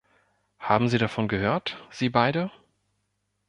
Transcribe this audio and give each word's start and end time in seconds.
Haben 0.57 0.89
Sie 0.89 0.97
davon 0.97 1.27
gehört, 1.27 1.77
Sie 1.91 2.09
beide? 2.09 2.49